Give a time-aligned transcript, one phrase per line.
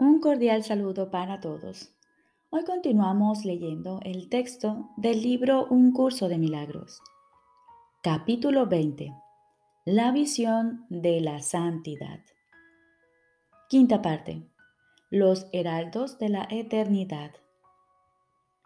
[0.00, 1.92] Un cordial saludo para todos.
[2.48, 7.02] Hoy continuamos leyendo el texto del libro Un curso de milagros.
[8.02, 9.12] Capítulo 20.
[9.84, 12.20] La visión de la santidad.
[13.68, 14.42] Quinta parte.
[15.10, 17.32] Los heraldos de la eternidad.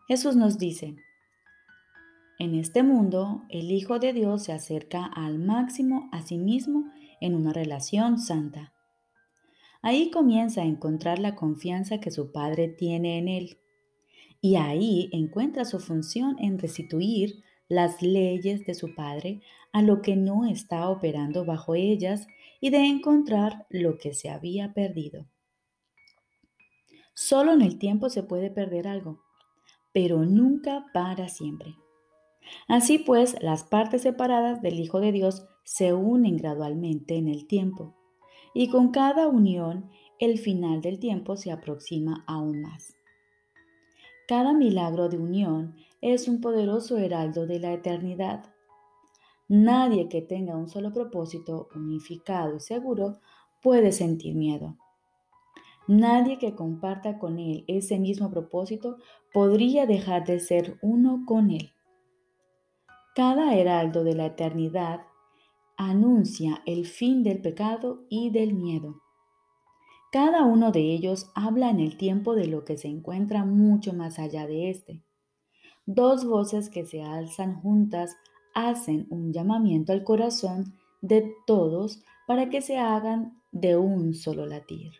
[0.07, 0.94] Jesús nos dice,
[2.39, 7.35] en este mundo el Hijo de Dios se acerca al máximo a sí mismo en
[7.35, 8.73] una relación santa
[9.84, 13.58] Ahí comienza a encontrar la confianza que su padre tiene en él.
[14.40, 19.42] Y ahí encuentra su función en restituir las leyes de su padre
[19.75, 22.26] a lo que no está operando bajo ellas
[22.62, 25.26] y de encontrar lo que se había perdido.
[27.12, 29.20] Solo en el tiempo se puede perder algo,
[29.92, 31.75] pero nunca para siempre.
[32.69, 37.94] Así pues, las partes separadas del Hijo de Dios se unen gradualmente en el tiempo
[38.55, 42.94] y con cada unión el final del tiempo se aproxima aún más.
[44.27, 48.55] Cada milagro de unión es un poderoso heraldo de la eternidad.
[49.48, 53.19] Nadie que tenga un solo propósito unificado y seguro
[53.62, 54.78] puede sentir miedo.
[55.86, 58.97] Nadie que comparta con él ese mismo propósito
[59.32, 61.72] podría dejar de ser uno con él.
[63.14, 65.02] Cada heraldo de la eternidad
[65.77, 69.03] anuncia el fin del pecado y del miedo.
[70.12, 74.19] Cada uno de ellos habla en el tiempo de lo que se encuentra mucho más
[74.19, 75.03] allá de éste.
[75.86, 78.16] Dos voces que se alzan juntas
[78.55, 84.92] hacen un llamamiento al corazón de todos para que se hagan de un solo latir.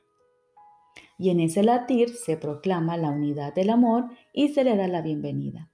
[1.16, 5.00] Y en ese latir se proclama la unidad del amor y se le da la
[5.00, 5.70] bienvenida.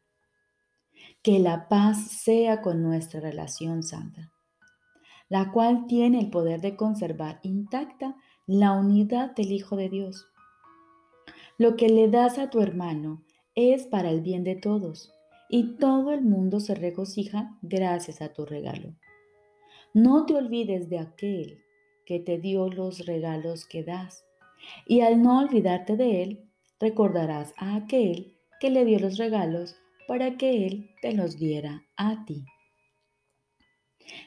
[1.22, 4.32] Que la paz sea con nuestra relación santa
[5.30, 10.26] la cual tiene el poder de conservar intacta la unidad del Hijo de Dios.
[11.56, 13.22] Lo que le das a tu hermano
[13.54, 15.14] es para el bien de todos,
[15.48, 18.94] y todo el mundo se regocija gracias a tu regalo.
[19.94, 21.62] No te olvides de aquel
[22.06, 24.24] que te dio los regalos que das,
[24.86, 29.76] y al no olvidarte de él, recordarás a aquel que le dio los regalos
[30.08, 32.44] para que él te los diera a ti.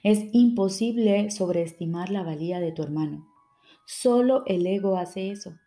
[0.04, 3.28] Es imposible sobreestimar la valía de tu hermano.
[3.86, 5.58] Solo el ego hace eso,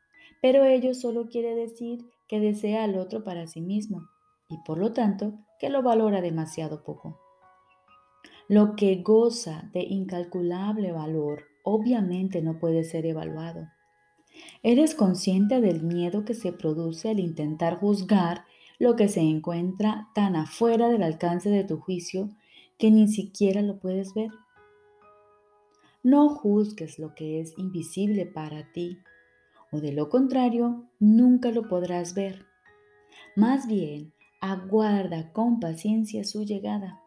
[0.41, 4.09] pero ello solo quiere decir que desea al otro para sí mismo
[4.49, 7.19] y por lo tanto que lo valora demasiado poco.
[8.49, 13.69] Lo que goza de incalculable valor obviamente no puede ser evaluado.
[14.63, 18.45] ¿Eres consciente del miedo que se produce al intentar juzgar
[18.79, 22.31] lo que se encuentra tan afuera del alcance de tu juicio
[22.79, 24.31] que ni siquiera lo puedes ver.
[26.03, 28.99] No juzgues lo que es invisible para ti,
[29.73, 32.47] o de lo contrario, nunca lo podrás ver.
[33.35, 37.01] Más bien, aguarda con paciencia su llegada.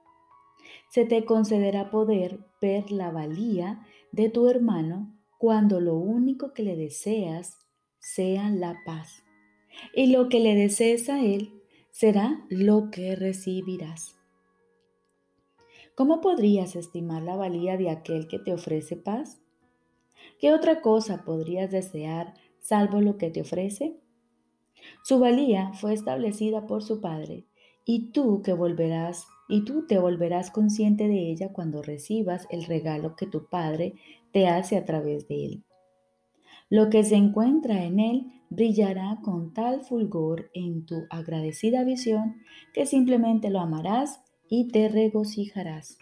[0.90, 6.76] Se te concederá poder ver la valía de tu hermano cuando lo único que le
[6.76, 7.58] deseas
[8.00, 9.24] sea la paz.
[9.96, 11.54] Y lo que le desees a él
[11.92, 14.19] será lo que recibirás.
[16.00, 19.42] ¿Cómo podrías estimar la valía de aquel que te ofrece paz?
[20.40, 23.98] ¿Qué otra cosa podrías desear salvo lo que te ofrece?
[25.04, 27.48] Su valía fue establecida por su Padre
[27.84, 33.18] y tú que volverás y tú te volverás consciente de ella cuando recibas el regalo
[33.18, 33.96] que tu Padre
[34.32, 35.64] te hace a través de él.
[36.70, 42.38] Lo que se encuentra en él brillará con tal fulgor en tu agradecida visión
[42.74, 45.98] que simplemente lo amarás y te regocijarás.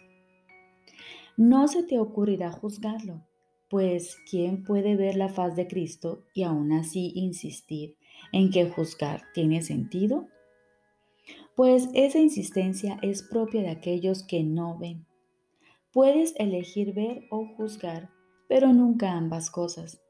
[1.36, 3.22] No se te ocurrirá juzgarlo,
[3.70, 7.96] pues ¿quién puede ver la faz de Cristo y aún así insistir
[8.32, 10.28] en que juzgar tiene sentido?
[11.56, 15.06] Pues esa insistencia es propia de aquellos que no ven.
[15.92, 18.10] Puedes elegir ver o juzgar,
[18.48, 20.02] pero nunca ambas cosas.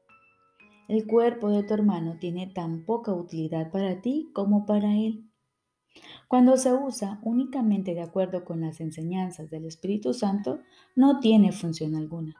[0.88, 5.27] El cuerpo de tu hermano tiene tan poca utilidad para ti como para él.
[6.28, 10.60] Cuando se usa únicamente de acuerdo con las enseñanzas del Espíritu Santo,
[10.94, 12.34] no tiene función alguna,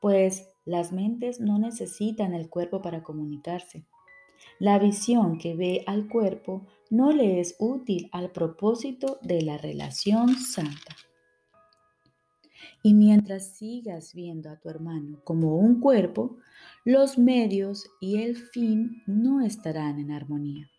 [0.00, 3.86] pues las mentes no necesitan el cuerpo para comunicarse.
[4.58, 10.36] La visión que ve al cuerpo no le es útil al propósito de la relación
[10.36, 10.96] santa.
[12.82, 16.36] Y mientras sigas viendo a tu hermano como un cuerpo,
[16.84, 20.70] los medios y el fin no estarán en armonía.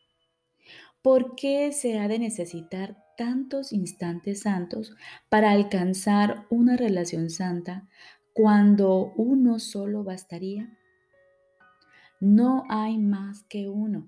[1.06, 4.96] ¿Por qué se ha de necesitar tantos instantes santos
[5.30, 7.88] para alcanzar una relación santa
[8.34, 10.76] cuando uno solo bastaría?
[12.20, 14.08] No hay más que uno.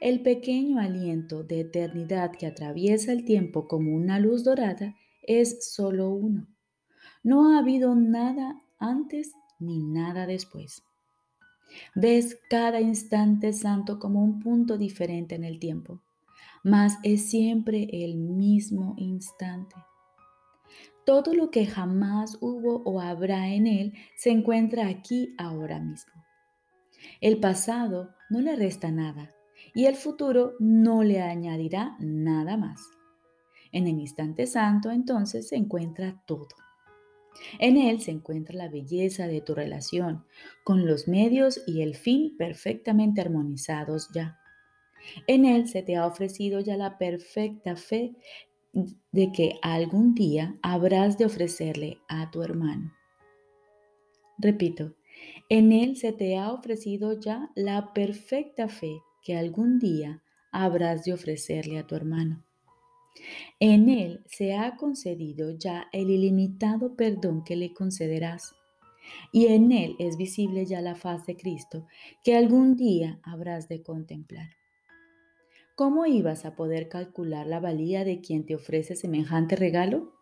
[0.00, 6.10] El pequeño aliento de eternidad que atraviesa el tiempo como una luz dorada es solo
[6.10, 6.46] uno.
[7.24, 10.84] No ha habido nada antes ni nada después.
[11.96, 16.00] Ves cada instante santo como un punto diferente en el tiempo,
[16.62, 19.76] mas es siempre el mismo instante.
[21.04, 26.12] Todo lo que jamás hubo o habrá en él se encuentra aquí ahora mismo.
[27.20, 29.30] El pasado no le resta nada
[29.74, 32.80] y el futuro no le añadirá nada más.
[33.72, 36.48] En el instante santo entonces se encuentra todo.
[37.58, 40.24] En él se encuentra la belleza de tu relación,
[40.64, 44.41] con los medios y el fin perfectamente armonizados ya.
[45.26, 48.14] En él se te ha ofrecido ya la perfecta fe
[49.12, 52.92] de que algún día habrás de ofrecerle a tu hermano.
[54.38, 54.94] Repito,
[55.48, 61.12] en él se te ha ofrecido ya la perfecta fe que algún día habrás de
[61.12, 62.44] ofrecerle a tu hermano.
[63.60, 68.54] En Él se ha concedido ya el ilimitado perdón que le concederás.
[69.32, 71.86] Y en Él es visible ya la faz de Cristo
[72.24, 74.61] que algún día habrás de contemplar.
[75.74, 80.12] ¿Cómo ibas a poder calcular la valía de quien te ofrece semejante regalo?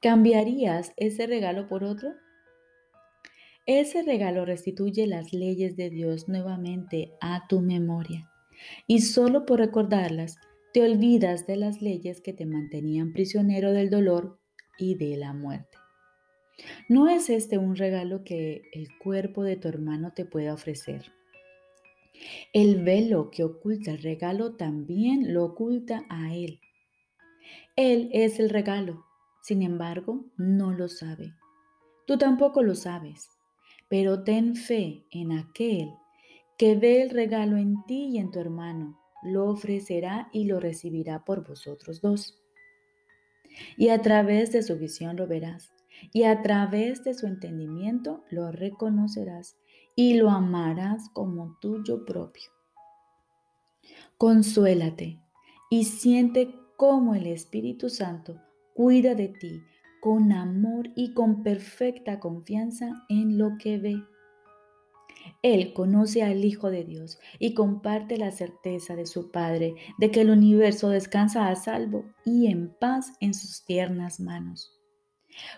[0.00, 2.14] ¿Cambiarías ese regalo por otro?
[3.66, 8.30] Ese regalo restituye las leyes de Dios nuevamente a tu memoria.
[8.86, 10.36] Y solo por recordarlas,
[10.72, 14.38] te olvidas de las leyes que te mantenían prisionero del dolor
[14.78, 15.76] y de la muerte.
[16.88, 21.12] ¿No es este un regalo que el cuerpo de tu hermano te puede ofrecer?
[22.52, 26.60] El velo que oculta el regalo también lo oculta a él.
[27.76, 29.04] Él es el regalo,
[29.42, 31.34] sin embargo, no lo sabe.
[32.06, 33.28] Tú tampoco lo sabes,
[33.88, 35.90] pero ten fe en aquel
[36.58, 41.24] que ve el regalo en ti y en tu hermano lo ofrecerá y lo recibirá
[41.24, 42.38] por vosotros dos.
[43.76, 45.72] Y a través de su visión lo verás,
[46.12, 49.56] y a través de su entendimiento lo reconocerás
[49.94, 52.44] y lo amarás como tuyo propio.
[54.16, 55.20] Consuélate
[55.70, 58.40] y siente cómo el Espíritu Santo
[58.74, 59.62] cuida de ti
[60.00, 64.02] con amor y con perfecta confianza en lo que ve.
[65.42, 70.22] Él conoce al Hijo de Dios y comparte la certeza de su Padre de que
[70.22, 74.72] el universo descansa a salvo y en paz en sus tiernas manos.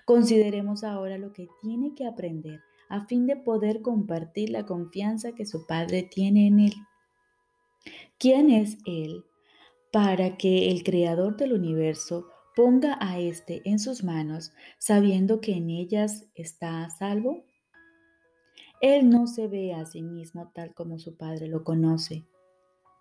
[0.04, 2.60] Consideremos ahora lo que tiene que aprender
[2.94, 6.75] a fin de poder compartir la confianza que su Padre tiene en Él.
[8.19, 9.25] ¿Quién es Él
[9.93, 15.70] para que el Creador del universo ponga a éste en sus manos sabiendo que en
[15.70, 17.44] ellas está a salvo?
[18.81, 22.29] Él no se ve a sí mismo tal como su Padre lo conoce.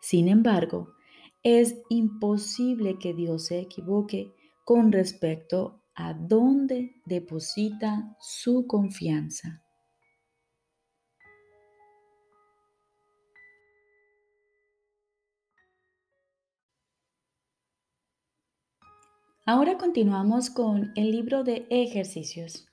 [0.01, 0.95] Sin embargo,
[1.43, 4.33] es imposible que Dios se equivoque
[4.65, 9.62] con respecto a dónde deposita su confianza.
[19.45, 22.65] Ahora continuamos con el libro de ejercicios.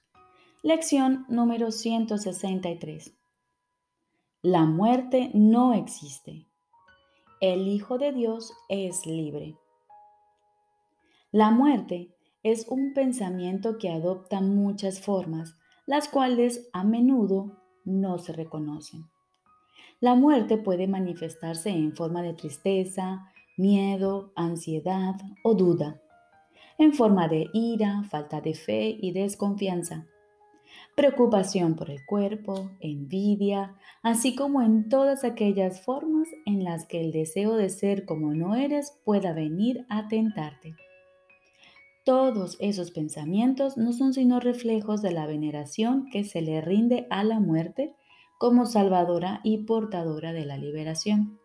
[0.63, 3.13] Lección número 163.
[4.43, 6.47] La muerte no existe.
[7.41, 9.57] El Hijo de Dios es libre.
[11.33, 18.33] La muerte es un pensamiento que adopta muchas formas, las cuales a menudo no se
[18.33, 19.11] reconocen.
[19.99, 26.01] La muerte puede manifestarse en forma de tristeza, miedo, ansiedad o duda,
[26.81, 30.09] en forma de ira, falta de fe y desconfianza
[31.01, 37.11] preocupación por el cuerpo, envidia, así como en todas aquellas formas en las que el
[37.11, 40.75] deseo de ser como no eres pueda venir a tentarte.
[42.05, 47.25] Todos esos pensamientos no son sino reflejos de la veneración que se le rinde a
[47.25, 47.95] la muerte
[48.39, 51.39] como salvadora y portadora de la liberación.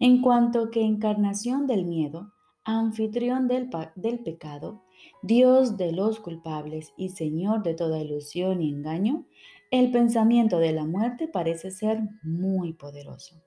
[0.00, 2.33] En cuanto que encarnación del miedo,
[2.64, 4.82] anfitrión del, del pecado,
[5.22, 9.26] Dios de los culpables y Señor de toda ilusión y engaño,
[9.70, 13.42] el pensamiento de la muerte parece ser muy poderoso,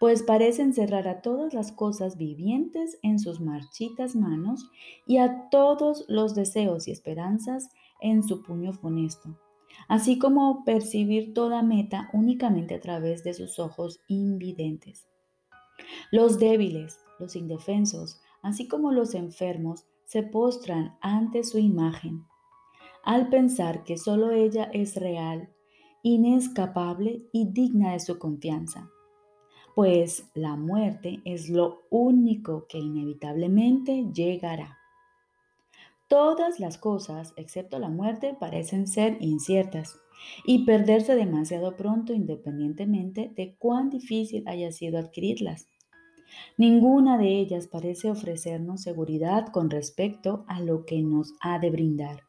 [0.00, 4.68] pues parece encerrar a todas las cosas vivientes en sus marchitas manos
[5.06, 7.68] y a todos los deseos y esperanzas
[8.00, 9.38] en su puño funesto,
[9.88, 15.06] así como percibir toda meta únicamente a través de sus ojos invidentes.
[16.10, 22.24] Los débiles, los indefensos, así como los enfermos, se postran ante su imagen,
[23.02, 25.50] al pensar que solo ella es real
[26.02, 28.88] inescapable y digna de su confianza,
[29.74, 34.78] pues la muerte es lo único que inevitablemente llegará.
[36.08, 39.98] Todas las cosas, excepto la muerte, parecen ser inciertas
[40.44, 45.66] y perderse demasiado pronto independientemente de cuán difícil haya sido adquirirlas.
[46.56, 52.26] Ninguna de ellas parece ofrecernos seguridad con respecto a lo que nos ha de brindar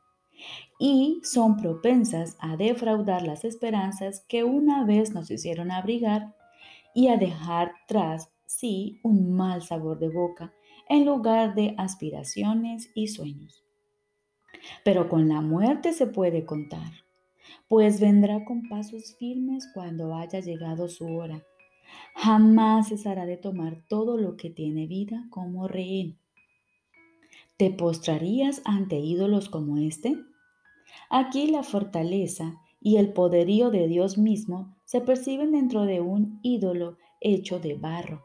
[0.80, 6.36] y son propensas a defraudar las esperanzas que una vez nos hicieron abrigar
[6.94, 10.54] y a dejar tras sí un mal sabor de boca
[10.90, 13.64] en lugar de aspiraciones y sueños.
[14.84, 16.92] Pero con la muerte se puede contar,
[17.68, 21.44] pues vendrá con pasos firmes cuando haya llegado su hora.
[22.16, 26.18] Jamás cesará de tomar todo lo que tiene vida como rehén.
[27.58, 30.18] ¿Te postrarías ante ídolos como este?
[31.10, 36.98] Aquí la fortaleza y el poderío de Dios mismo se perciben dentro de un ídolo
[37.20, 38.24] hecho de barro.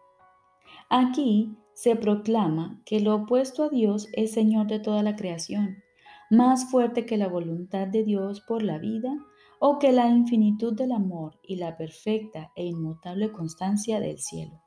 [0.89, 5.83] Aquí se proclama que lo opuesto a Dios es Señor de toda la creación
[6.33, 9.15] más fuerte que la voluntad de Dios por la vida
[9.65, 14.61] o que la infinitud del amor y la perfecta e inmutable constancia del cielo.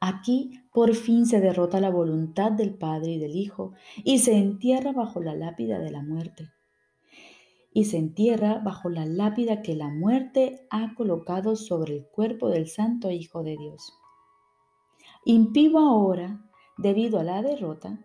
[0.00, 3.72] Aquí por fin se derrota la voluntad del Padre y del Hijo
[4.04, 6.48] y se entierra bajo la lápida de la muerte.
[7.72, 12.68] Y se entierra bajo la lápida que la muerte ha colocado sobre el cuerpo del
[12.68, 13.92] Santo Hijo de Dios.
[15.24, 16.40] Impío ahora,
[16.78, 17.98] debido a la derrota,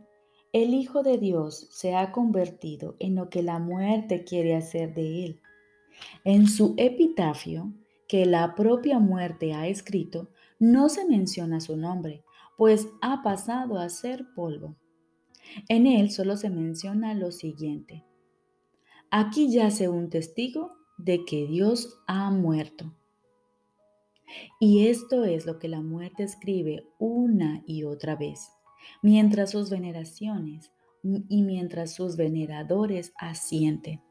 [0.56, 5.26] el Hijo de Dios se ha convertido en lo que la muerte quiere hacer de
[5.26, 5.42] él.
[6.24, 7.74] En su epitafio,
[8.08, 12.24] que la propia muerte ha escrito, no se menciona su nombre,
[12.58, 14.78] pues ha pasado a ser polvo.
[15.68, 18.06] En él solo se menciona lo siguiente.
[19.12, 22.96] Aquí yace un testigo de que Dios ha muerto.
[24.62, 28.56] Y esto es lo que la muerte escribe una y otra vez
[29.02, 30.72] mientras sus veneraciones
[31.30, 34.02] y mientras sus veneradores asienten.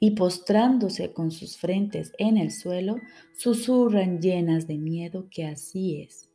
[0.00, 2.96] Y postrándose con sus frentes en el suelo,
[3.34, 6.30] susurran llenas de miedo que así es.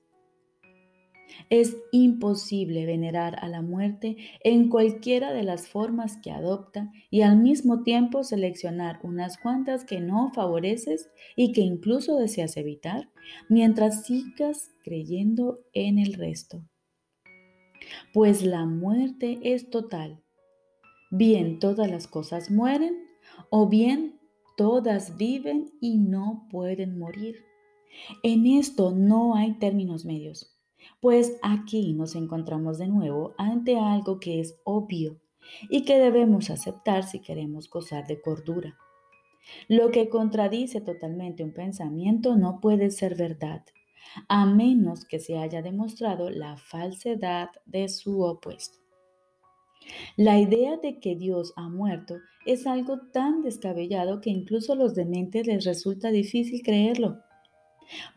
[1.49, 7.37] Es imposible venerar a la muerte en cualquiera de las formas que adopta y al
[7.37, 13.09] mismo tiempo seleccionar unas cuantas que no favoreces y que incluso deseas evitar,
[13.49, 16.63] mientras sigas creyendo en el resto
[18.13, 20.21] pues la muerte es total.
[21.09, 22.97] Bien todas las cosas mueren
[23.49, 24.19] o bien
[24.55, 27.45] todas viven y no pueden morir.
[28.23, 30.57] En esto no hay términos medios,
[31.01, 35.19] pues aquí nos encontramos de nuevo ante algo que es obvio
[35.69, 38.77] y que debemos aceptar si queremos gozar de cordura.
[39.67, 43.63] Lo que contradice totalmente un pensamiento no puede ser verdad
[44.27, 48.79] a menos que se haya demostrado la falsedad de su opuesto.
[50.15, 54.95] La idea de que Dios ha muerto es algo tan descabellado que incluso a los
[54.95, 57.19] dementes les resulta difícil creerlo,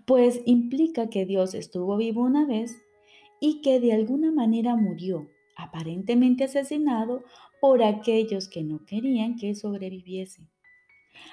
[0.06, 2.76] pues implica que Dios estuvo vivo una vez
[3.40, 7.24] y que de alguna manera murió, aparentemente asesinado
[7.60, 10.42] por aquellos que no querían que sobreviviese.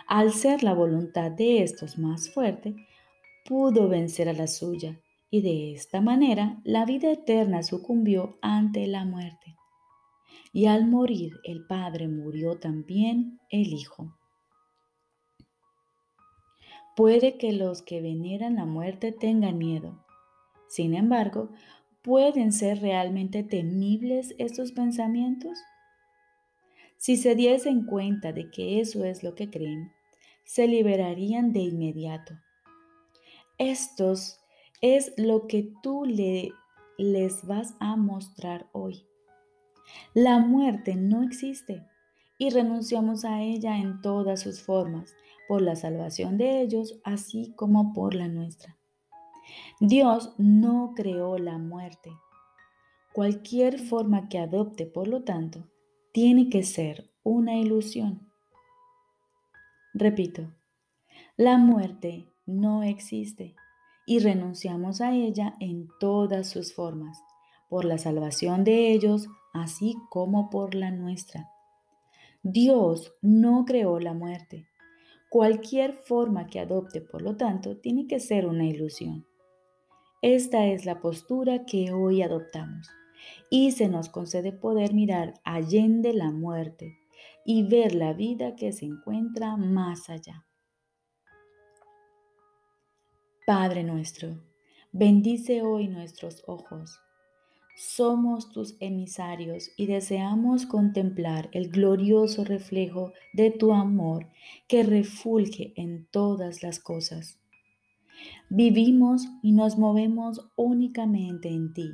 [0.07, 2.75] Al ser la voluntad de estos más fuerte,
[3.45, 9.05] pudo vencer a la suya y de esta manera la vida eterna sucumbió ante la
[9.05, 9.55] muerte.
[10.53, 14.13] Y al morir el Padre murió también el Hijo.
[16.95, 20.05] Puede que los que veneran la muerte tengan miedo.
[20.67, 21.49] Sin embargo,
[22.01, 25.57] ¿pueden ser realmente temibles estos pensamientos?
[26.97, 29.93] Si se diesen cuenta de que eso es lo que creen,
[30.43, 32.33] se liberarían de inmediato
[33.57, 34.39] estos
[34.81, 36.51] es lo que tú le,
[36.97, 39.05] les vas a mostrar hoy.
[40.13, 41.85] La muerte no existe
[42.37, 45.13] y renunciamos a ella en todas sus formas,
[45.47, 48.77] por la salvación de ellos, así como por la nuestra.
[49.79, 52.11] Dios no creó la muerte.
[53.13, 55.67] Cualquier forma que adopte, por lo tanto,
[56.13, 58.31] tiene que ser una ilusión.
[59.93, 60.49] Repito,
[61.35, 63.55] la muerte no existe
[64.05, 67.23] y renunciamos a ella en todas sus formas,
[67.69, 71.49] por la salvación de ellos, así como por la nuestra.
[72.43, 74.67] Dios no creó la muerte.
[75.29, 79.25] Cualquier forma que adopte, por lo tanto, tiene que ser una ilusión.
[80.21, 82.89] Esta es la postura que hoy adoptamos
[83.49, 86.97] y se nos concede poder mirar allende la muerte
[87.45, 90.45] y ver la vida que se encuentra más allá.
[93.53, 94.37] Padre nuestro,
[94.93, 97.01] bendice hoy nuestros ojos.
[97.75, 104.29] Somos tus emisarios y deseamos contemplar el glorioso reflejo de tu amor
[104.69, 107.41] que refulge en todas las cosas.
[108.49, 111.89] Vivimos y nos movemos únicamente en ti.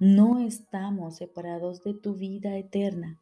[0.00, 3.20] No estamos separados de tu vida eterna.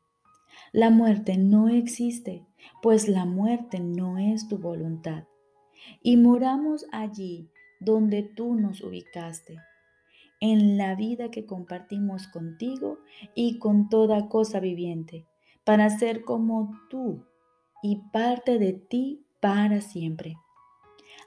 [0.73, 2.47] La muerte no existe,
[2.81, 5.25] pues la muerte no es tu voluntad.
[6.03, 9.59] Y moramos allí donde tú nos ubicaste,
[10.41, 12.99] en la vida que compartimos contigo
[13.35, 15.27] y con toda cosa viviente,
[15.65, 17.25] para ser como tú
[17.83, 20.37] y parte de ti para siempre.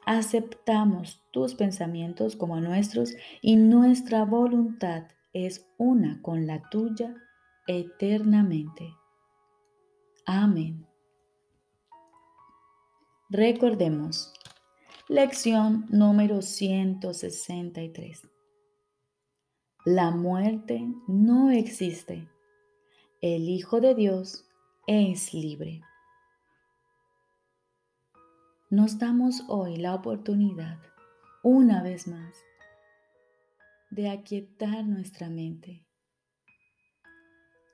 [0.05, 7.15] Aceptamos tus pensamientos como nuestros y nuestra voluntad es una con la tuya
[7.67, 8.93] eternamente.
[10.25, 10.85] Amén.
[13.33, 14.31] Recordemos,
[15.09, 18.21] lección número 163.
[19.85, 22.29] La muerte no existe.
[23.21, 24.45] El Hijo de Dios
[24.87, 25.81] es libre
[28.73, 30.79] nos damos hoy la oportunidad,
[31.43, 32.35] una vez más,
[33.91, 35.85] de aquietar nuestra mente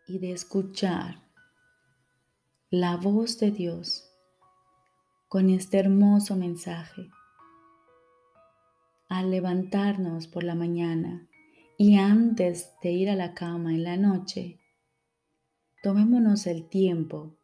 [0.06, 1.24] y de escuchar
[2.70, 4.09] la voz de Dios
[5.30, 7.12] con este hermoso mensaje.
[9.08, 11.30] Al levantarnos por la mañana
[11.78, 14.60] y antes de ir a la cama en la noche,
[15.84, 17.38] tomémonos el tiempo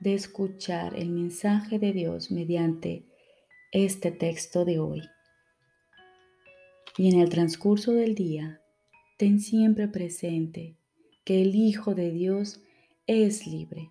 [0.00, 3.06] de escuchar el mensaje de Dios mediante
[3.72, 5.02] este texto de hoy.
[6.98, 8.60] Y en el transcurso del día,
[9.16, 10.76] ten siempre presente
[11.24, 12.60] que el Hijo de Dios
[13.06, 13.90] es libre.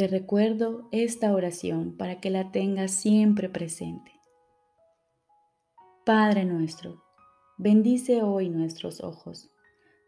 [0.00, 4.10] Te recuerdo esta oración para que la tengas siempre presente.
[6.06, 7.04] Padre nuestro,
[7.58, 9.50] bendice hoy nuestros ojos.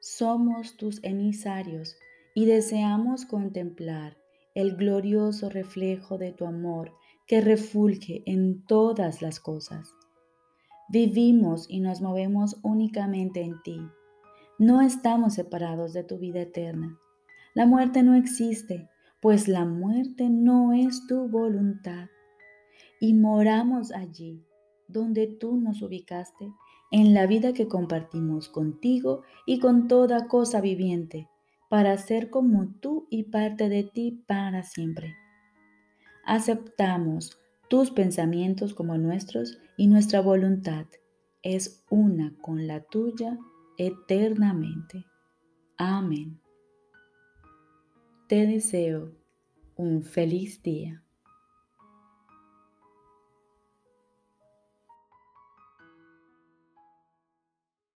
[0.00, 1.94] Somos tus emisarios
[2.34, 4.16] y deseamos contemplar
[4.54, 6.94] el glorioso reflejo de tu amor
[7.26, 9.90] que refulge en todas las cosas.
[10.88, 13.78] Vivimos y nos movemos únicamente en ti.
[14.58, 16.98] No estamos separados de tu vida eterna.
[17.52, 18.88] La muerte no existe,
[19.22, 22.08] pues la muerte no es tu voluntad.
[23.00, 24.44] Y moramos allí,
[24.88, 26.52] donde tú nos ubicaste,
[26.90, 31.28] en la vida que compartimos contigo y con toda cosa viviente
[31.70, 35.14] para ser como tú y parte de ti para siempre.
[36.26, 40.86] Aceptamos tus pensamientos como nuestros y nuestra voluntad
[41.42, 43.38] es una con la tuya
[43.78, 45.06] eternamente.
[45.78, 46.41] Amén.
[48.32, 49.12] Te deseo
[49.76, 51.04] un feliz día.